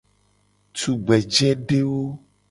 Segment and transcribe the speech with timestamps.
[0.77, 2.03] Tugbejedewo.